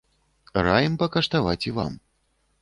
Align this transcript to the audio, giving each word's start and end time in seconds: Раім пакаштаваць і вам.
Раім 0.67 0.95
пакаштаваць 1.01 1.67
і 1.73 1.75
вам. 1.77 1.93